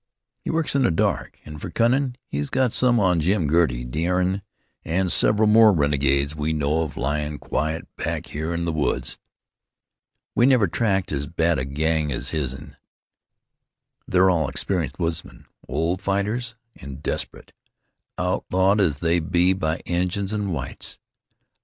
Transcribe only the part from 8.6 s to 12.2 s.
the woods. We never tackled as bad a gang